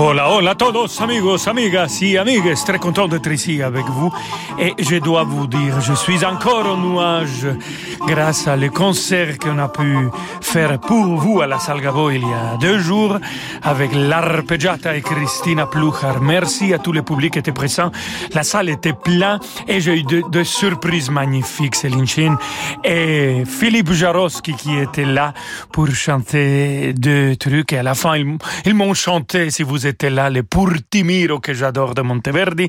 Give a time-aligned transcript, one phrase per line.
[0.00, 2.54] Hola, hola a todos, amigos, amigas y amigues.
[2.64, 4.12] Très content d'être ici avec vous.
[4.56, 7.48] Et je dois vous dire, je suis encore en nuage
[8.06, 10.08] grâce à le concert qu'on a pu
[10.40, 13.18] faire pour vous à la Salgavo il y a deux jours
[13.62, 16.20] avec l'arpeggiata et Christina Pluchar.
[16.20, 17.90] Merci à tous les publics qui étaient présents.
[18.34, 22.38] La salle était pleine et j'ai eu deux, surprises magnifiques, Céline Chin
[22.84, 25.34] et Philippe Jarowski qui était là
[25.72, 27.72] pour chanter deux trucs.
[27.72, 31.52] Et à la fin, ils, ils m'ont chanté, si vous étiez là, les Purtimiro que
[31.52, 32.68] j'adore de Monteverdi.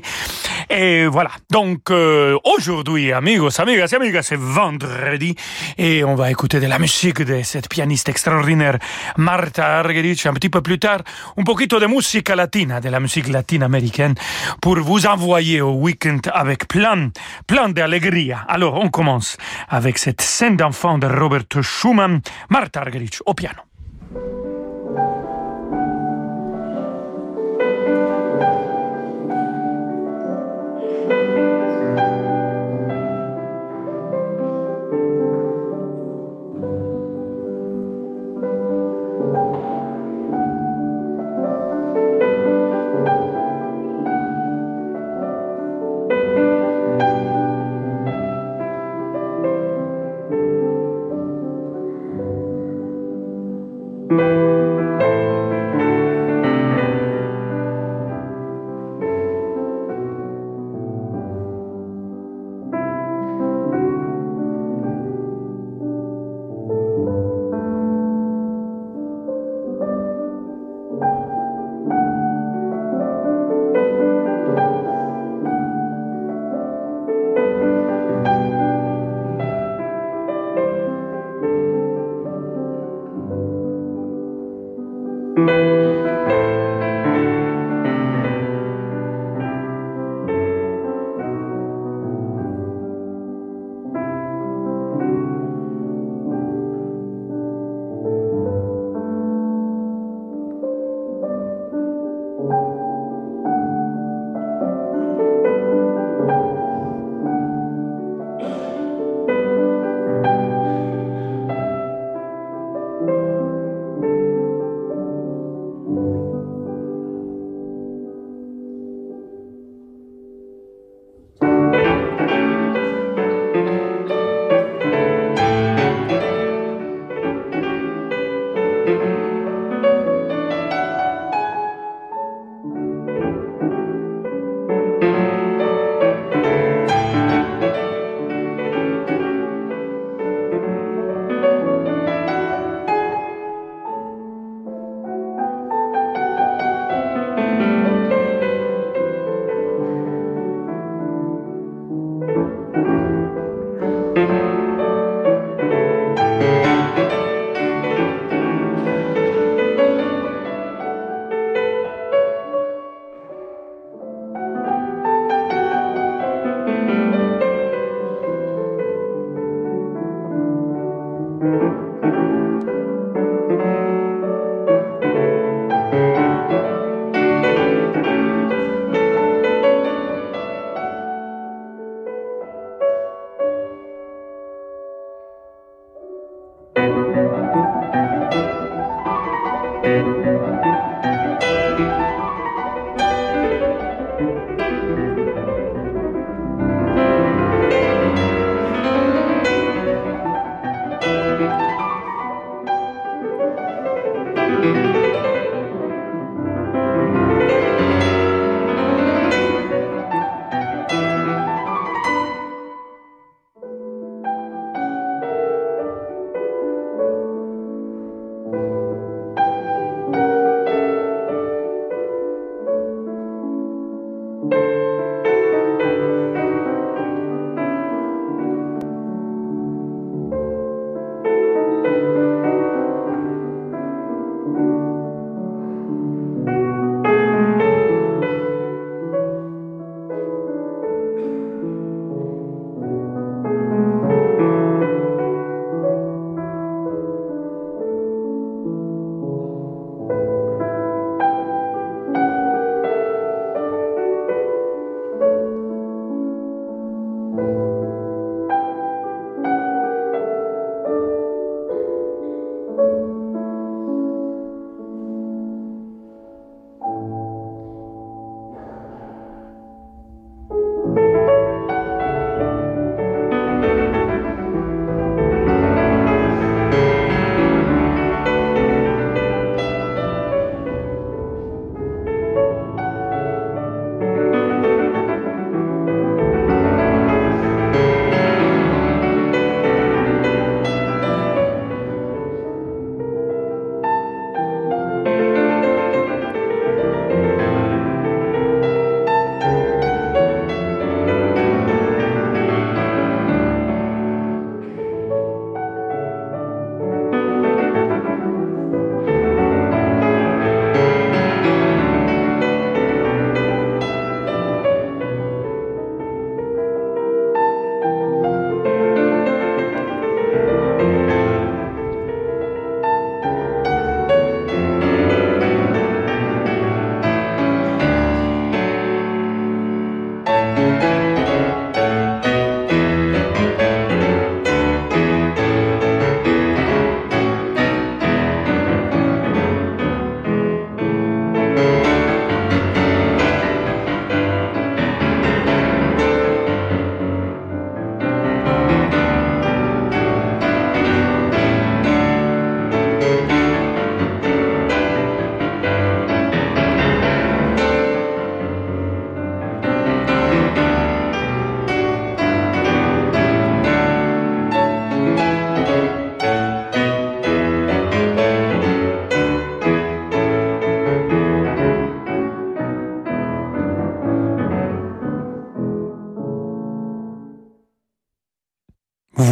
[0.68, 1.30] Et voilà.
[1.50, 5.34] Donc, euh, aujourd'hui, amigos, amigas et amigas, c'est vendredi
[5.78, 8.78] et on va écouter de la musique de cette pianiste extraordinaire,
[9.16, 10.26] Marta Argerich.
[10.26, 11.00] Un petit peu plus tard,
[11.36, 14.14] un poquito de musique latina, de la musique latine-américaine
[14.60, 17.10] pour vous envoyer au week-end avec plein,
[17.46, 18.44] plein d'allegria.
[18.48, 19.36] Alors, on commence
[19.68, 23.60] avec cette scène d'enfant de Robert Schumann, Marta Argerich au piano.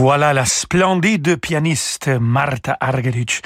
[0.09, 3.41] Voilà la splendide pianiste Martha Argerich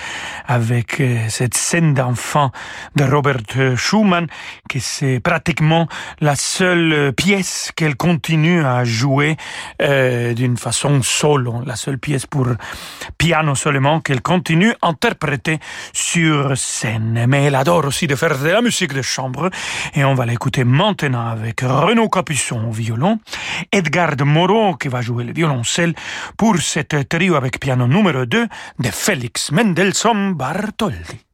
[0.47, 2.51] avec euh, cette scène d'enfant
[2.97, 4.27] de Robert Schumann,
[4.69, 5.89] qui c'est pratiquement
[6.21, 9.37] la seule pièce qu'elle continue à jouer
[9.81, 12.47] euh, d'une façon solo, la seule pièce pour
[13.19, 15.59] piano seulement qu'elle continue à interpréter
[15.93, 17.25] sur scène.
[17.29, 19.51] Mais elle adore aussi de faire de la musique de chambre
[19.95, 23.19] et on va l'écouter maintenant avec Renaud Capuçon au violon,
[23.71, 25.95] Edgar de Moreau qui va jouer le violoncelle
[26.37, 28.47] pour cette trio avec piano numéro 2
[28.79, 31.32] de Félix Mendelssohn Bartholdi.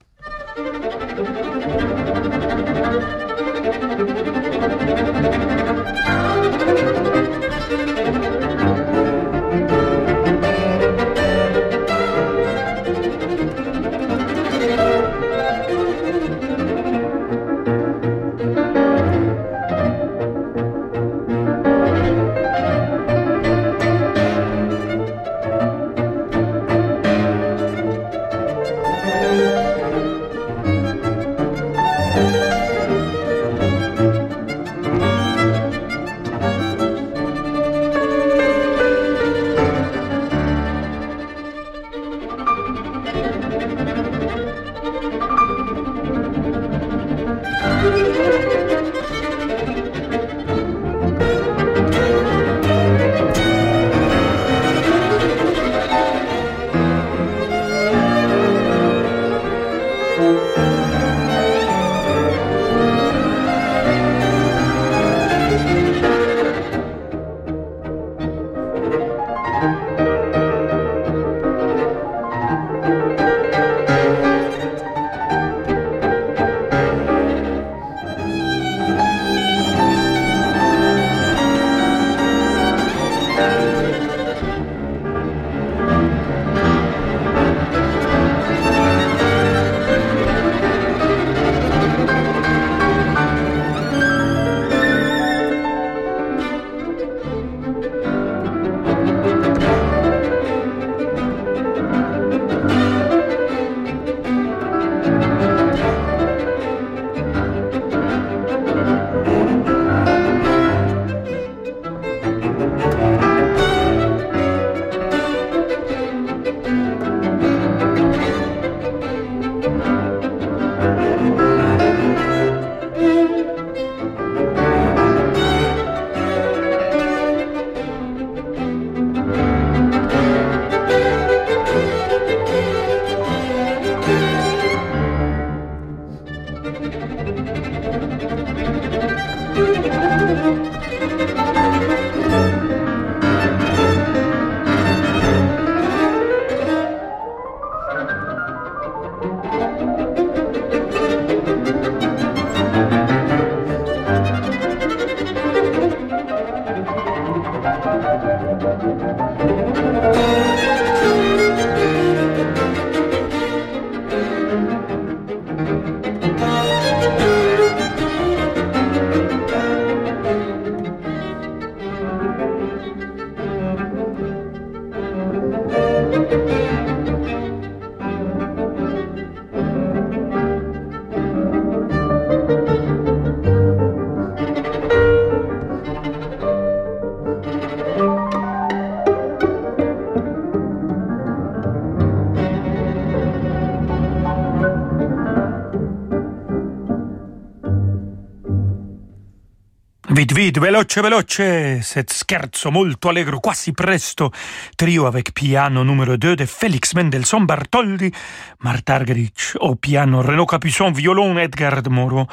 [200.29, 204.31] Vite, vite, veloce, veloce, cet scherzo molto allegro, quasi presto,
[204.77, 208.13] trio avec piano numéro 2 de Félix Mendelssohn Bartholdi,
[208.58, 212.27] Martha Argerich au piano, Renaud Capuçon, violon, Edgar Moreau,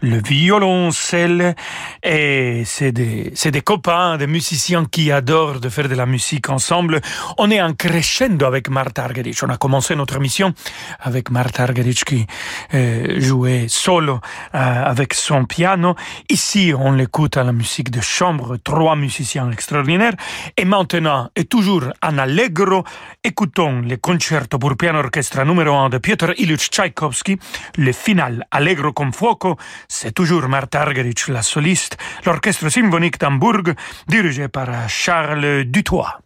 [0.00, 1.54] le violoncelle,
[2.02, 7.00] et c'est des, copains, des musiciens qui adorent de faire de la musique ensemble.
[7.36, 9.44] On est en crescendo avec Martha Argerich.
[9.44, 10.54] On a commencé notre mission
[10.98, 12.26] avec Martha Argerich qui
[12.74, 14.14] euh, jouait solo
[14.54, 15.94] euh, avec son piano.
[16.28, 20.14] Ici, on l'écoute à la musique de chambre, trois musiciens extraordinaires.
[20.56, 22.84] Et maintenant, et toujours en allegro,
[23.22, 27.38] écoutons le concerto pour piano orchestre numéro 1 de Piotr Ilyich Tchaïkovski,
[27.76, 29.56] le final Allegro con fuoco.
[29.88, 33.74] C'est toujours Martha Argerich, la soliste, l'orchestre symphonique d'Hambourg,
[34.06, 36.20] dirigé par Charles Dutoit.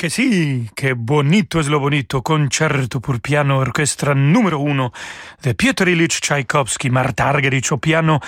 [0.00, 4.92] Che sì, che bonito es lo bonito, concerto per piano orchestra numero uno
[5.42, 8.18] de Piotr Ilyich Tchaïkovski, Martha Argerich au piano,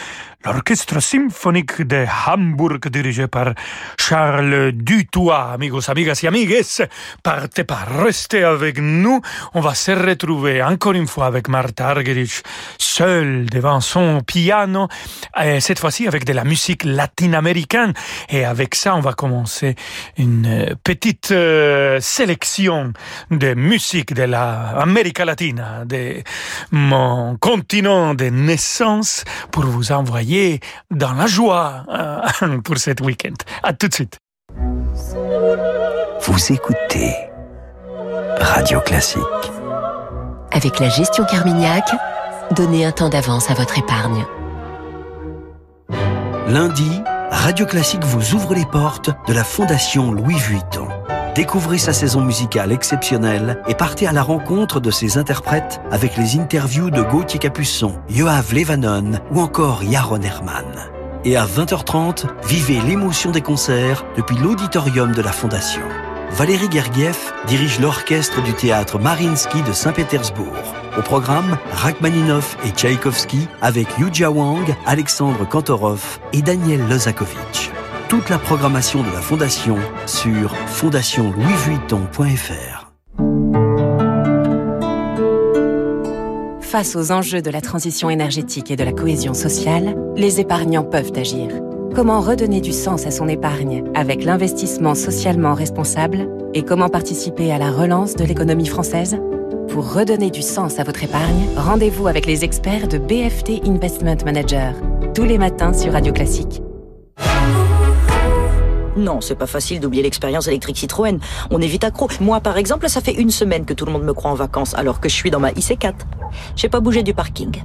[0.45, 3.55] l'orchestre symphonique de Hamburg dirigé par
[3.99, 5.53] Charles Dutoit.
[5.53, 6.63] Amigos, amigas et amigues,
[7.23, 9.21] partez pas, restez avec nous.
[9.55, 12.43] On va se retrouver encore une fois avec Martha Argerich,
[12.79, 14.89] seul devant son piano,
[15.41, 17.93] et cette fois-ci avec de la musique latine-américaine.
[18.29, 19.77] Et avec ça, on va commencer
[20.17, 22.93] une petite euh, sélection
[23.31, 26.23] de musique de l'Amérique latine, de
[26.71, 30.32] mon continent de naissance, pour vous envoyer
[30.91, 33.35] dans la joie euh, pour cet week-end.
[33.63, 34.19] À tout de suite.
[36.23, 37.15] Vous écoutez
[38.39, 39.23] Radio Classique.
[40.53, 41.85] Avec la gestion Carmignac,
[42.53, 44.25] donnez un temps d'avance à votre épargne.
[46.49, 50.89] Lundi, Radio Classique vous ouvre les portes de la Fondation Louis Vuitton.
[51.35, 56.39] Découvrez sa saison musicale exceptionnelle et partez à la rencontre de ses interprètes avec les
[56.39, 60.91] interviews de Gauthier Capuçon, Yoav Levanon ou encore Yaron Herman.
[61.25, 65.81] Et à 20h30, vivez l'émotion des concerts depuis l'auditorium de la Fondation.
[66.33, 67.17] Valérie Gergiev
[67.47, 70.75] dirige l'orchestre du théâtre Marinsky de Saint-Pétersbourg.
[70.99, 77.71] Au programme, Rachmaninov et Tchaïkovski avec Yuja Wang, Alexandre Kantorov et Daniel Lozakovitch
[78.13, 82.93] toute la programmation de la Fondation sur fondationlouisvuitton.fr.
[86.61, 91.15] Face aux enjeux de la transition énergétique et de la cohésion sociale, les épargnants peuvent
[91.17, 91.49] agir.
[91.95, 97.57] Comment redonner du sens à son épargne avec l'investissement socialement responsable et comment participer à
[97.57, 99.17] la relance de l'économie française?
[99.69, 104.75] Pour redonner du sens à votre épargne, rendez-vous avec les experts de BFT Investment Manager,
[105.15, 106.61] tous les matins sur Radio Classique.
[108.97, 111.19] Non, c'est pas facile d'oublier l'expérience électrique Citroën.
[111.51, 112.09] On est vite accro.
[112.21, 114.75] Moi, par exemple, ça fait une semaine que tout le monde me croit en vacances,
[114.75, 115.95] alors que je suis dans ma IC4.
[116.57, 117.63] J'ai pas bougé du parking.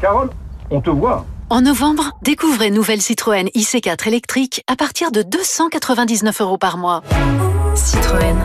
[0.00, 0.30] Carole,
[0.70, 1.24] on te voit.
[1.50, 7.02] En novembre, découvrez nouvelle Citroën IC4 électrique à partir de 299 euros par mois.
[7.74, 8.36] Citroën.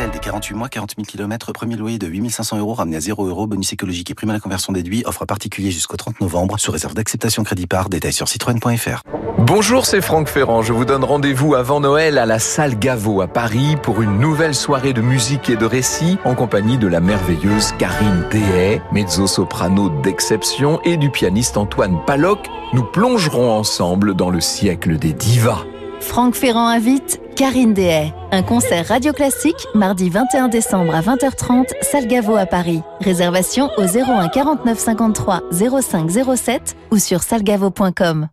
[0.00, 3.46] LLD 48 mois, 40 000 km, premier loyer de 8500 euros ramené à 0 euros,
[3.46, 6.94] bonus écologique et prime à la conversion déduit, offre particulier jusqu'au 30 novembre, sous réserve
[6.94, 9.02] d'acceptation crédit par, détail sur citroën.fr.
[9.38, 10.62] Bonjour, c'est Franck Ferrand.
[10.62, 14.54] Je vous donne rendez-vous avant Noël à la salle Gaveau à Paris pour une nouvelle
[14.54, 20.80] soirée de musique et de récits en compagnie de la merveilleuse Karine Dehay, mezzo-soprano d'exception,
[20.84, 22.38] et du pianiste Antoine Paloc.
[22.72, 25.64] Nous plongerons ensemble dans le siècle des divas.
[26.00, 28.12] Franck Ferrand invite Karine Dehay.
[28.32, 32.82] Un concert radio classique mardi 21 décembre à 20h30, salle Gaveau à Paris.
[33.00, 35.42] Réservation au 01 49 53
[35.82, 38.28] 05 07 ou sur salgavo.com.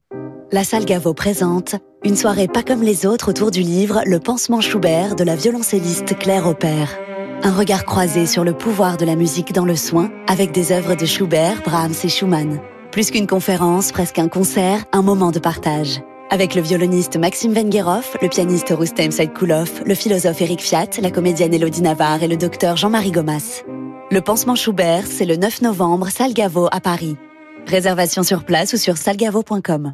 [0.51, 4.61] La salle Gaveau présente une soirée pas comme les autres autour du livre Le pansement
[4.61, 6.97] Schubert de la violoncelliste Claire Aubert.
[7.43, 10.95] Un regard croisé sur le pouvoir de la musique dans le soin avec des œuvres
[10.95, 12.59] de Schubert, Brahms et Schumann.
[12.91, 16.01] Plus qu'une conférence, presque un concert, un moment de partage.
[16.29, 21.53] Avec le violoniste Maxime Vengueroff, le pianiste Rustem Saidkoulov, le philosophe Eric Fiat, la comédienne
[21.53, 23.63] Elodie Navarre et le docteur Jean-Marie Gomas.
[24.11, 27.15] Le pansement Schubert, c'est le 9 novembre, salle Gaveau à Paris.
[27.65, 29.93] Réservation sur place ou sur salgavo.com.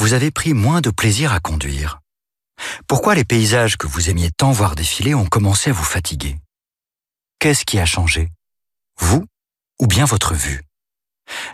[0.00, 2.00] vous avez pris moins de plaisir à conduire
[2.86, 6.38] Pourquoi les paysages que vous aimiez tant voir défiler ont commencé à vous fatiguer?
[7.38, 8.30] Qu'est-ce qui a changé?
[8.98, 9.26] Vous
[9.78, 10.62] ou bien votre vue?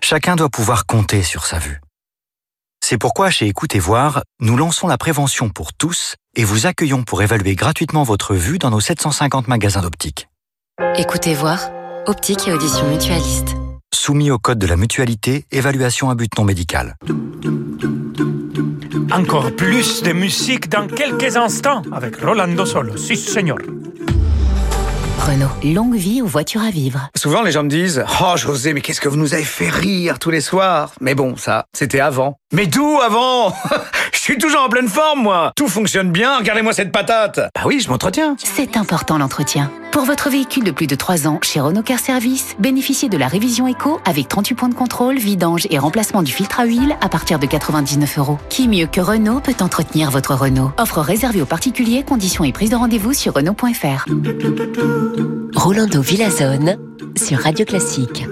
[0.01, 1.81] Chacun doit pouvoir compter sur sa vue.
[2.81, 7.23] C'est pourquoi chez Écoutez Voir, nous lançons la prévention pour tous et vous accueillons pour
[7.23, 10.29] évaluer gratuitement votre vue dans nos 750 magasins d'optique.
[10.95, 11.69] Écoutez Voir,
[12.07, 13.57] optique et audition mutualiste.
[13.93, 16.97] Soumis au code de la mutualité, évaluation à but non médical.
[19.13, 22.97] Encore plus de musique dans quelques instants avec Rolando Solo.
[22.97, 23.59] Si, señor.
[25.19, 27.09] Renault, longue vie aux voitures à vivre.
[27.17, 30.19] Souvent, les gens me disent Oh, José, mais qu'est-ce que vous nous avez fait rire
[30.19, 32.39] tous les soirs Mais bon, ça, c'était avant.
[32.53, 33.53] Mais d'où avant?
[34.33, 37.89] suis toujours en pleine forme, moi Tout fonctionne bien, regardez-moi cette patate Bah oui, je
[37.89, 39.71] m'entretiens C'est important l'entretien.
[39.93, 43.29] Pour votre véhicule de plus de 3 ans, chez Renault Car Service, bénéficiez de la
[43.29, 47.09] révision éco avec 38 points de contrôle, vidange et remplacement du filtre à huile à
[47.09, 48.39] partir de 99 euros.
[48.49, 50.73] Qui mieux que Renault peut entretenir votre Renault?
[50.77, 54.07] Offre réservée aux particuliers, conditions et prise de rendez-vous sur Renault.fr.
[55.55, 56.79] Rolando Villazone
[57.17, 58.25] sur Radio Classique.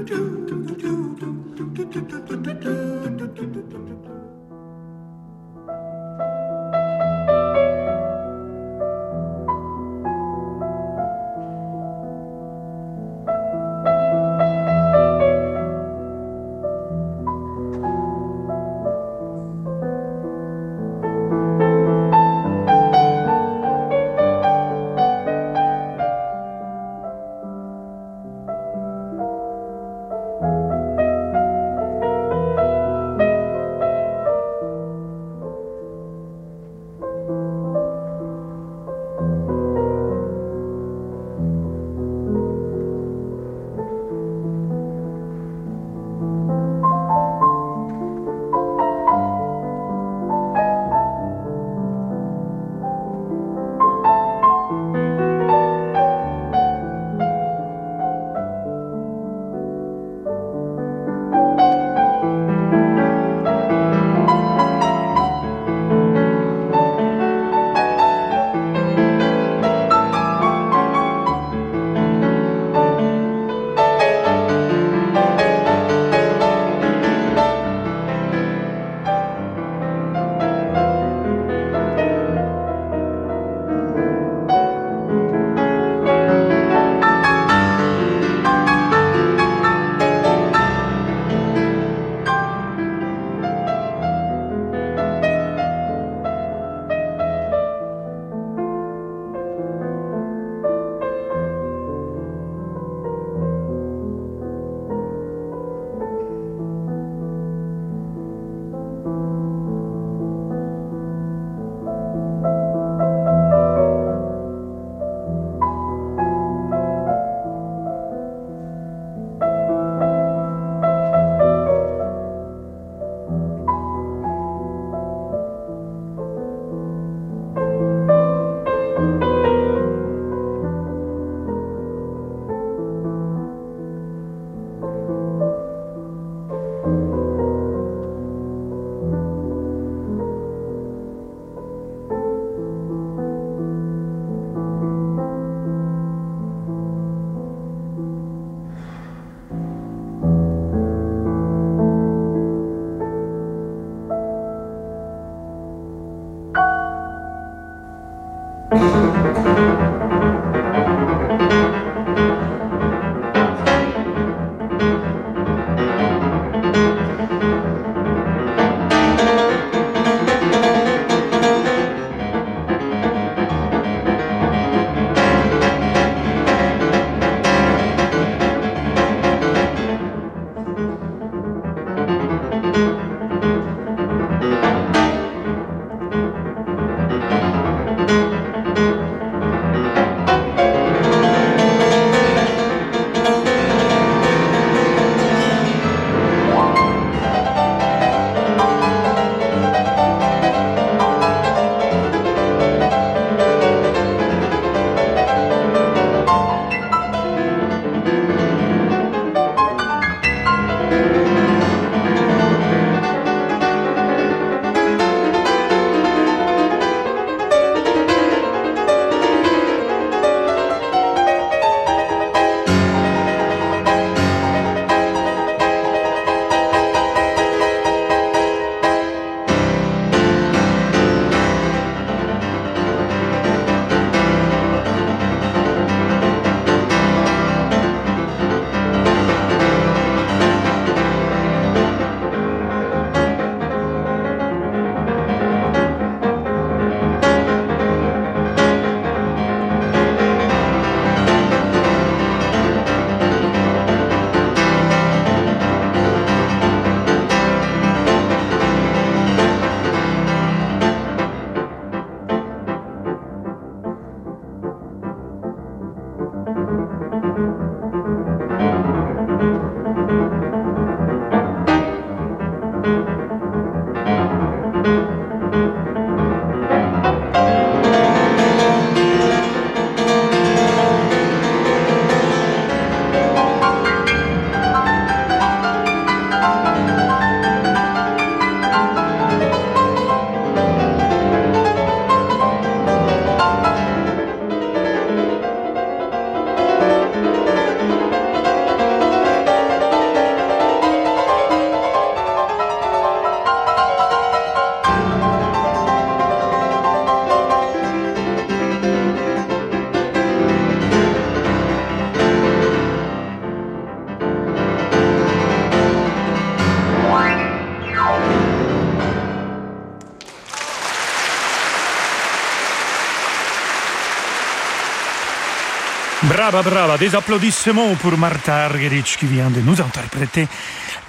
[326.55, 326.99] Brava, brava.
[326.99, 330.47] Des applaudissements pour Martha Argerich qui vient de nous interpréter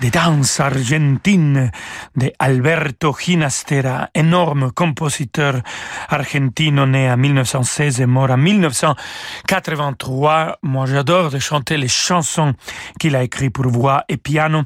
[0.01, 1.71] des danses argentines
[2.15, 5.61] de Alberto Ginastera, énorme compositeur
[6.09, 10.57] argentino né en 1916 et mort en 1983.
[10.63, 12.55] Moi, j'adore de chanter les chansons
[12.99, 14.63] qu'il a écrites pour voix et piano.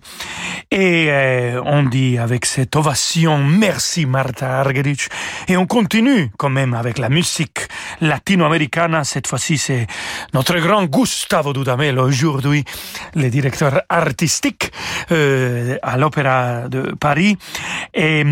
[0.71, 5.09] Et euh, on dit avec cette ovation, merci Martha Argerich.
[5.47, 7.67] Et on continue quand même avec la musique
[8.01, 9.03] latino-américaine.
[9.03, 9.85] Cette fois-ci, c'est
[10.33, 12.65] notre grand Gustavo Dudamel aujourd'hui,
[13.15, 14.71] le directeur artistique.
[15.11, 15.18] Euh,
[15.82, 17.38] à l'Opéra de Paris
[17.93, 18.23] et,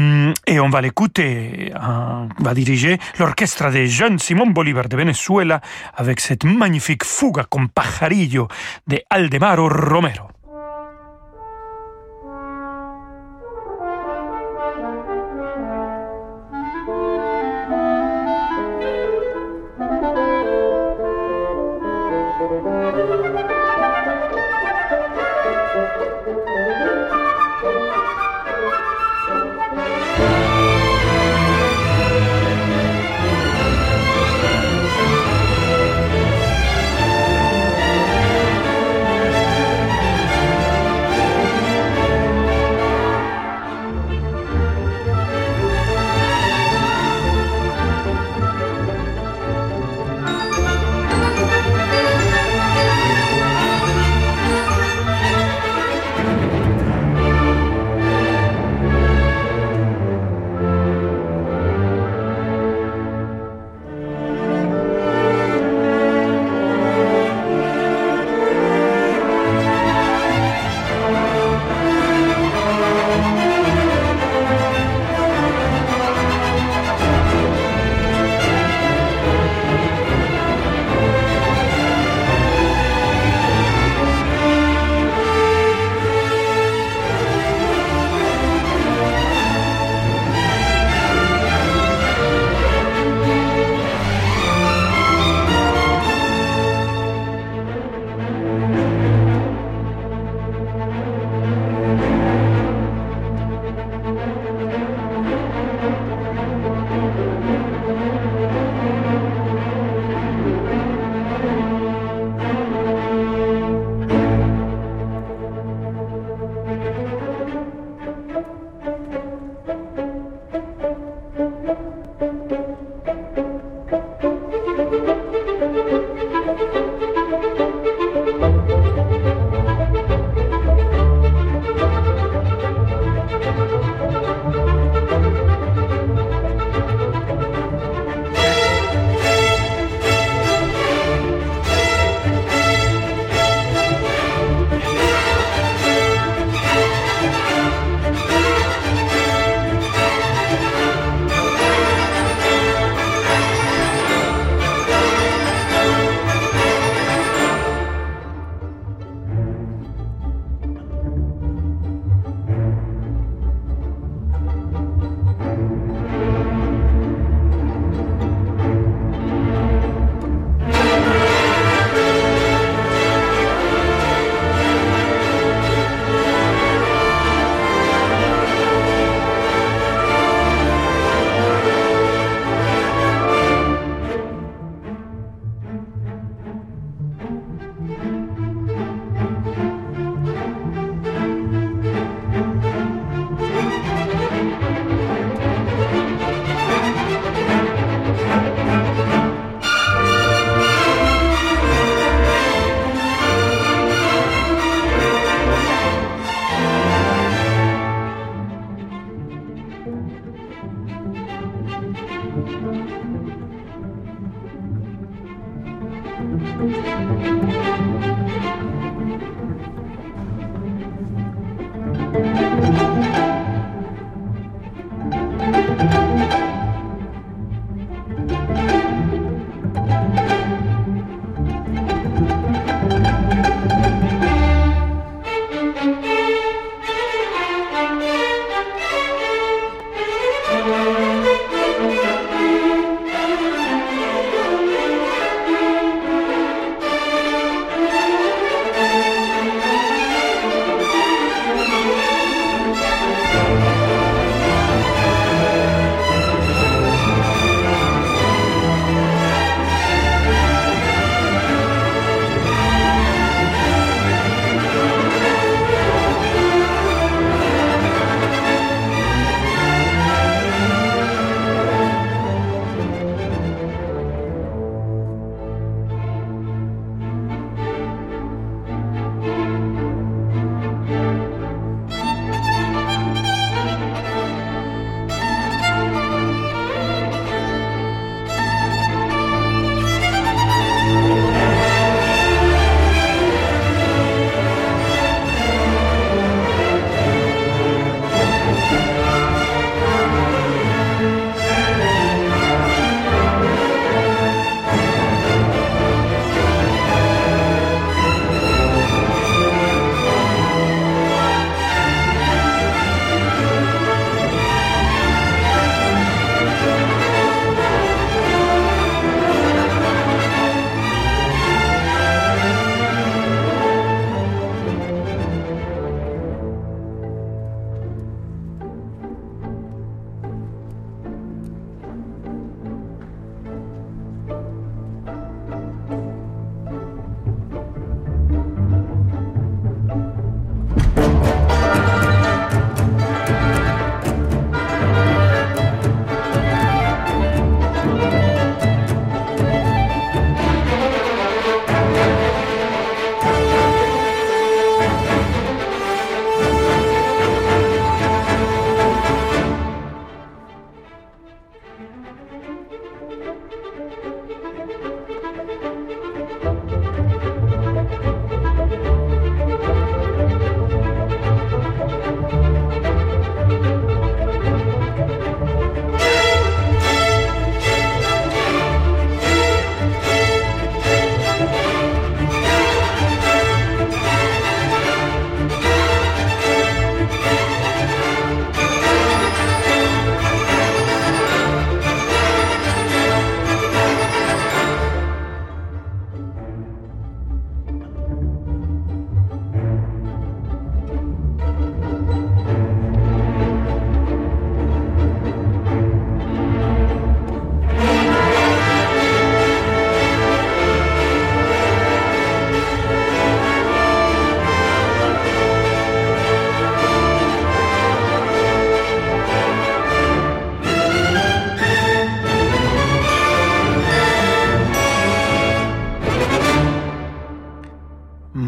[0.45, 5.61] et on va l'écouter, on va diriger l'orchestre des jeunes Simon Bolivar de Venezuela
[5.95, 8.47] avec cette magnifique fuga con pajarillo
[8.87, 10.36] de Aldemaro Romero.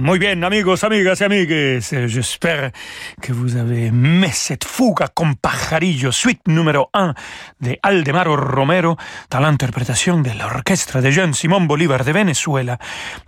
[0.10, 1.92] Muy bien, amigos, amigas y amigues.
[2.08, 2.72] J'espère
[3.22, 7.14] que vous avez aimé cette fuga con pajarillo, suite numéro 1
[7.60, 8.98] de Aldemaro Romero,
[9.30, 12.80] dans l'interprétation de l'orchestre de jeune Simón Bolívar de Venezuela,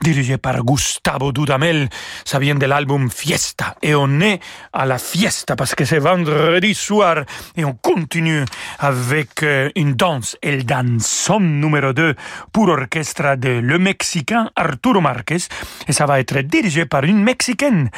[0.02, 1.88] dirigé par Gustavo Dudamel.
[2.26, 3.76] Ça vient de l'album Fiesta.
[3.84, 4.40] Et on est
[4.74, 7.26] à la fiesta parce que c'est vendredi soir
[7.58, 8.44] et on continue
[8.80, 12.16] avec euh, une danse, el danzón numéro 2
[12.52, 15.48] pour orchestre de le Mexicain Arturo Márquez.
[15.88, 17.90] Et ça va être dirigé par une Mexicaine,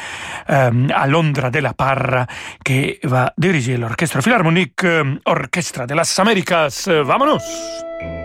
[0.50, 2.26] euh, Alondra de la Parra,
[2.64, 6.88] qui va diriger l'orchestre philharmonique euh, Orchestra de las Américas.
[6.88, 8.23] Vámonos!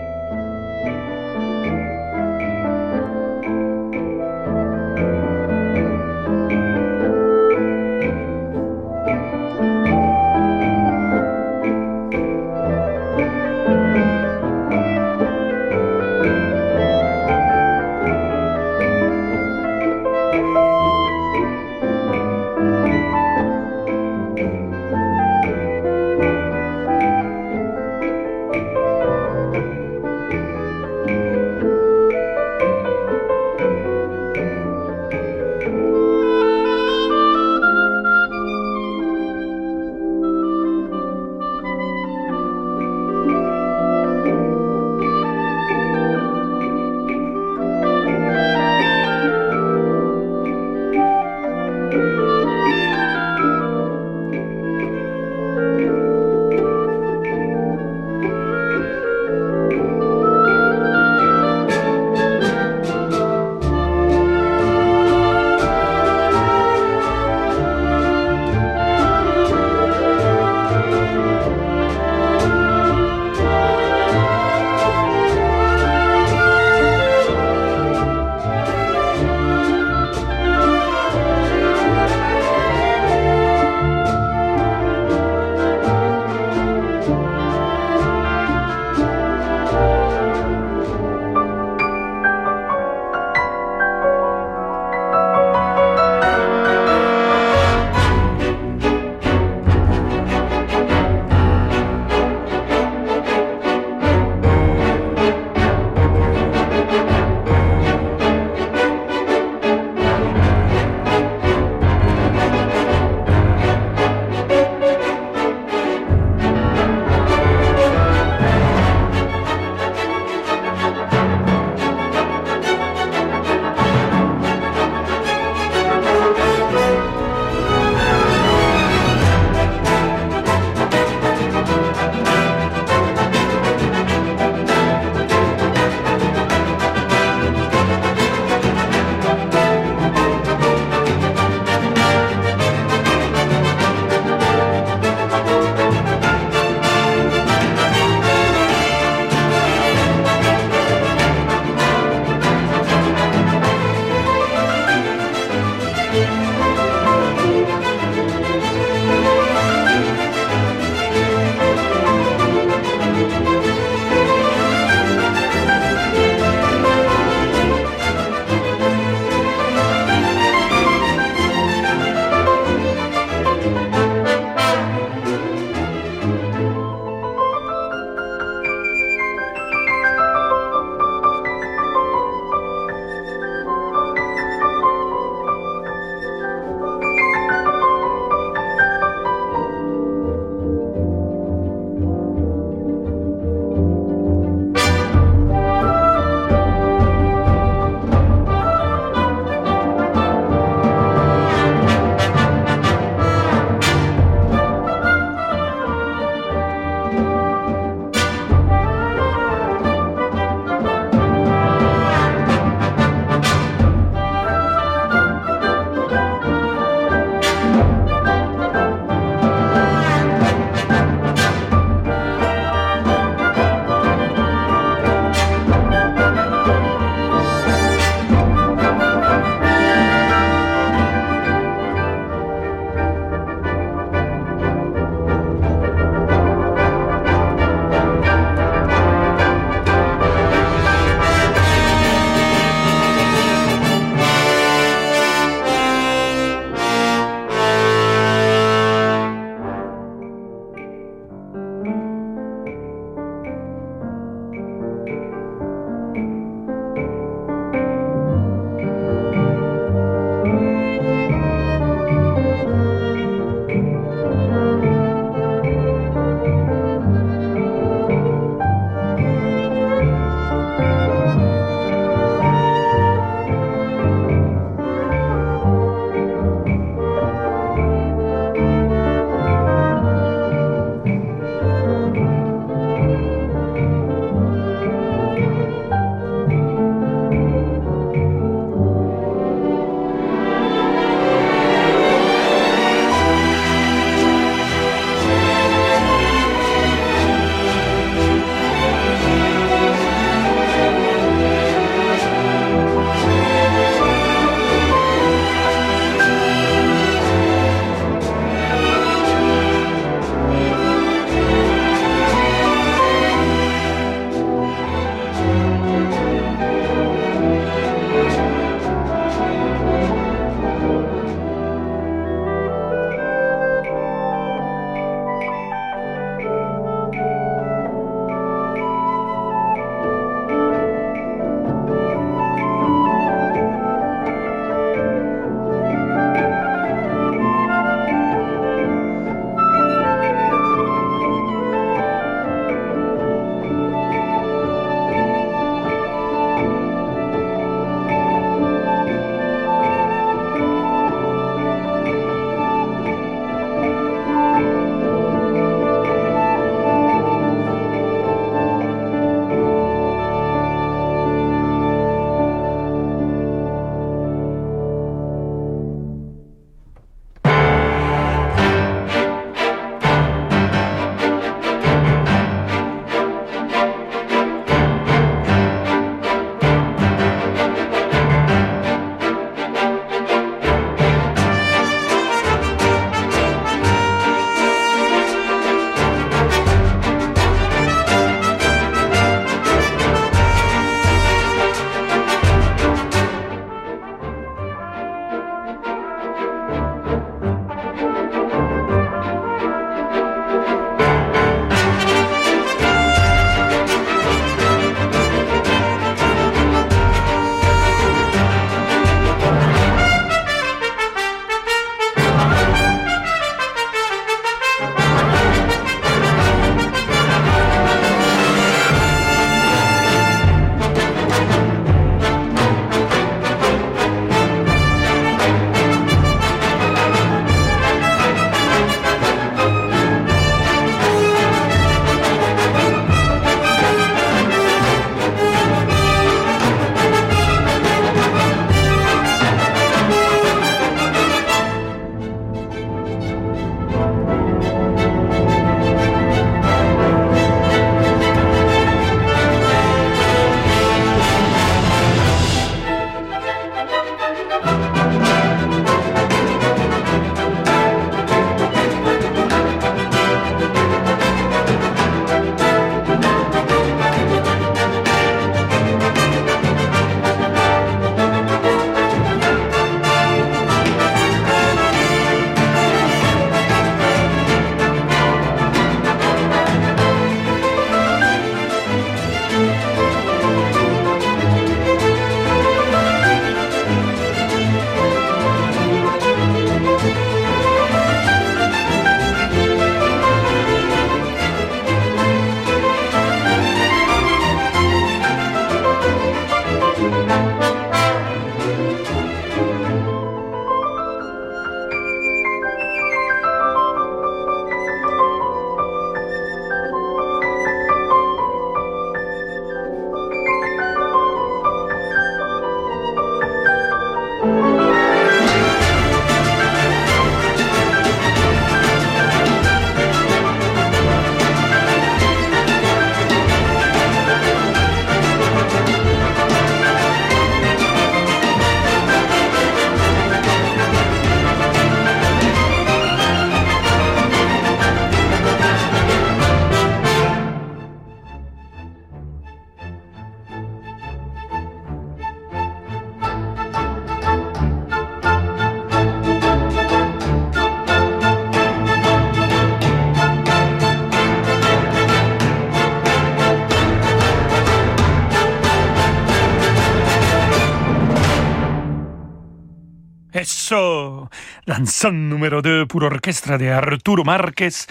[561.70, 564.86] Danzón numéro 2 pour orchestre de Arturo Marquez.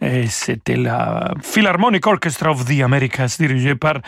[0.00, 4.00] Et c'était la Philharmonic Orchestra of the Americas dirigée par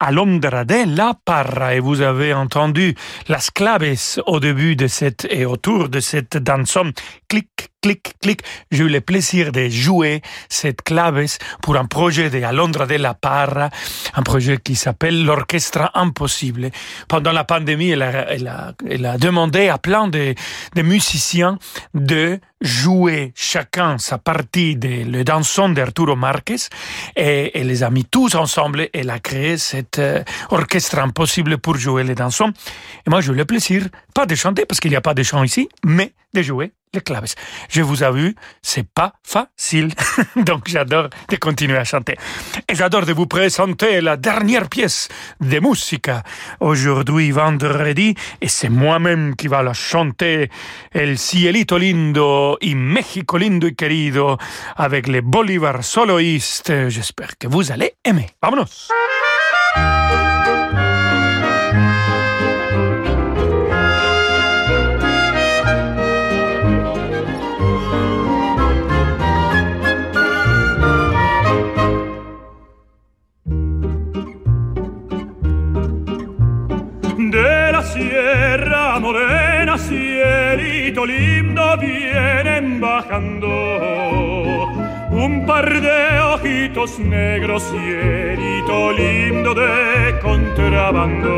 [0.00, 1.76] Alondra de la Parra.
[1.76, 2.96] Et vous avez entendu
[3.28, 6.90] las claves au début de cette et autour de cette danson.
[7.28, 8.42] Clic, clic, clic.
[8.70, 11.26] J'ai eu le plaisir de jouer cette claves
[11.60, 13.68] pour un projet de Alondra de la Parra,
[14.14, 16.70] un projet qui s'appelle l'Orchestre Impossible.
[17.08, 20.34] Pendant la pandémie, elle a, elle a, elle a demandé à plein de,
[20.74, 21.58] de musiciens
[21.92, 26.68] de jouer chacun sa partie de le danson d'Arturo Marquez
[27.16, 31.58] et elle les a mis tous ensemble et elle a créé cet euh, orchestre impossible
[31.58, 32.52] pour jouer les dansons.
[33.04, 35.24] Et moi, j'ai eu le plaisir, pas de chanter parce qu'il n'y a pas de
[35.24, 37.24] chant ici, mais de jouer les claves.
[37.68, 39.92] Je vous avoue, c'est pas facile.
[40.36, 42.16] Donc j'adore de continuer à chanter.
[42.68, 45.08] Et j'adore de vous présenter la dernière pièce
[45.40, 46.22] de musica
[46.60, 48.14] aujourd'hui vendredi.
[48.40, 50.50] Et c'est moi-même qui va la chanter.
[50.92, 54.36] El cielito lindo y México lindo y querido
[54.76, 56.88] avec les Bolivar soloistes.
[56.88, 58.26] J'espère que vous allez aimer.
[58.42, 58.88] Vámonos.
[81.06, 83.48] Lindo, vienen bajando
[85.10, 91.32] un par de ojitos negros, cielito lindo de contrabando.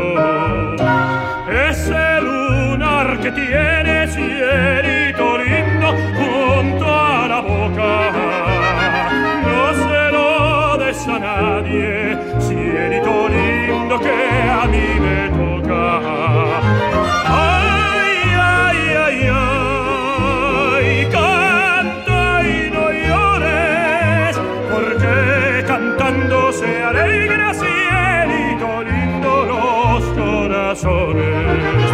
[1.69, 8.11] Ese lunar que tiene, cielito lindo, junto a la boca,
[9.45, 12.17] no se lo des a nadie,
[30.75, 31.91] corazones.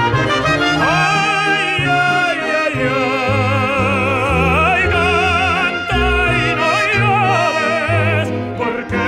[0.82, 2.78] Ay, ay, ay,
[4.66, 6.02] ay, canta
[6.34, 8.28] y no llores,
[8.58, 9.04] porque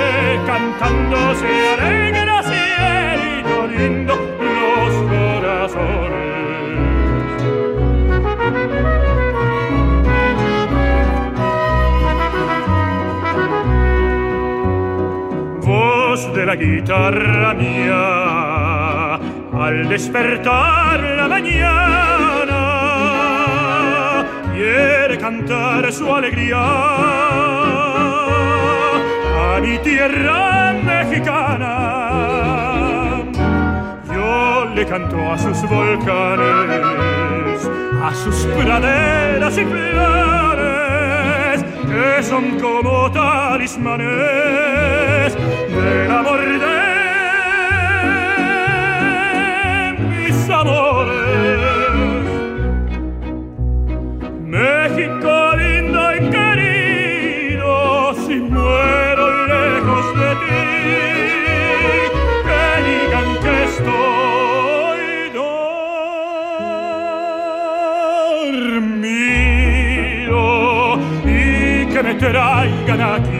[0.45, 6.33] cantando se alegra cielito lindo los corazones.
[15.65, 18.22] Voz de la guitarra mía,
[19.63, 22.59] al despertar la mañana,
[24.53, 26.59] quiere cantar su alegría
[29.55, 31.69] a mi tierra mexicana.
[34.13, 37.69] Yo le canto a sus volcanes,
[38.03, 46.82] a sus praderas y flores, que son como talismanes del amor de
[72.95, 73.32] not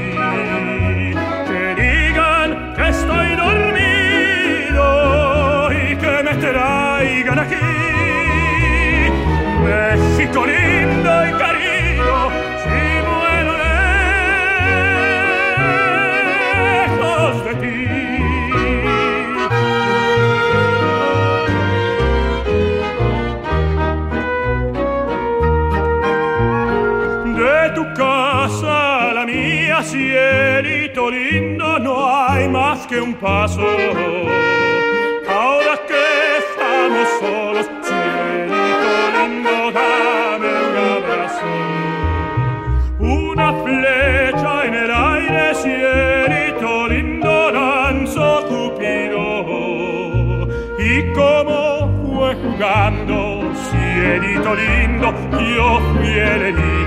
[33.24, 33.66] paso.
[35.40, 36.04] Ahora que
[36.44, 41.52] estamos solos, cielito lindo, dame un abrazo.
[43.00, 49.28] Una flecha en el aire, cielito lindo, lanzó Cupido.
[50.78, 51.58] Y como
[52.04, 53.18] fue jugando,
[53.70, 55.08] cielito lindo,
[55.56, 56.83] yo fui el herido.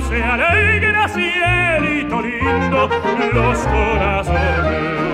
[0.00, 2.88] Se alegra cielito lindo
[3.32, 5.13] los corazones.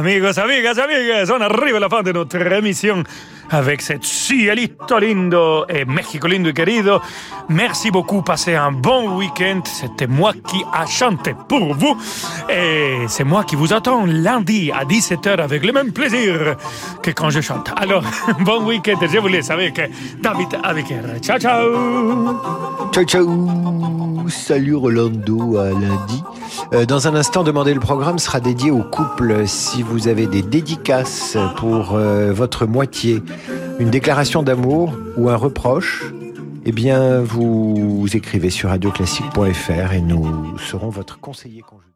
[0.00, 3.04] Amigos, amigas, amigas, on arrive à la fin de notre émission
[3.50, 7.00] avec cette cielito lindo et Mexico lindo et querido.
[7.48, 9.60] Merci beaucoup, passez un bon week-end.
[9.64, 11.96] C'était moi qui a chanté pour vous
[12.48, 16.56] et c'est moi qui vous attends lundi à 17h avec le même plaisir
[17.02, 17.70] que quand je chante.
[17.76, 18.04] Alors,
[18.40, 19.80] bon week-end, je vous laisse avec
[20.22, 21.02] David Aviker.
[21.20, 21.68] Ciao, ciao
[22.92, 26.22] Ciao, ciao Salut Rolando, à lundi.
[26.72, 29.46] Euh, dans un instant, demander le programme sera dédié au couple.
[29.46, 33.22] Si vous avez des dédicaces pour euh, votre moitié,
[33.78, 36.04] une déclaration d'amour ou un reproche,
[36.64, 41.89] eh bien, vous écrivez sur radioclassique.fr et nous serons votre conseiller conjugal.